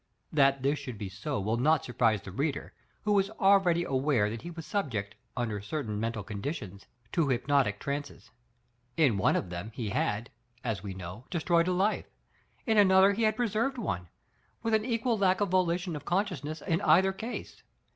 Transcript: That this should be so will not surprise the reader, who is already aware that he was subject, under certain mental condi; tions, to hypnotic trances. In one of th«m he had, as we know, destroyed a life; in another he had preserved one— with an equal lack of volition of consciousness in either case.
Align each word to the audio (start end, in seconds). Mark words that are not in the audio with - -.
That 0.31 0.63
this 0.63 0.79
should 0.79 0.97
be 0.97 1.09
so 1.09 1.39
will 1.39 1.57
not 1.57 1.85
surprise 1.85 2.23
the 2.23 2.31
reader, 2.31 2.73
who 3.03 3.19
is 3.19 3.29
already 3.39 3.83
aware 3.83 4.31
that 4.31 4.41
he 4.41 4.49
was 4.49 4.65
subject, 4.65 5.13
under 5.37 5.61
certain 5.61 5.99
mental 5.99 6.23
condi; 6.23 6.55
tions, 6.55 6.87
to 7.11 7.27
hypnotic 7.27 7.79
trances. 7.79 8.31
In 8.97 9.15
one 9.19 9.35
of 9.35 9.49
th«m 9.51 9.69
he 9.75 9.89
had, 9.89 10.31
as 10.63 10.81
we 10.81 10.95
know, 10.95 11.25
destroyed 11.29 11.67
a 11.67 11.71
life; 11.71 12.05
in 12.65 12.79
another 12.79 13.13
he 13.13 13.21
had 13.21 13.35
preserved 13.35 13.77
one— 13.77 14.07
with 14.63 14.73
an 14.73 14.85
equal 14.85 15.19
lack 15.19 15.39
of 15.39 15.49
volition 15.49 15.95
of 15.95 16.03
consciousness 16.03 16.63
in 16.63 16.81
either 16.81 17.13
case. 17.13 17.61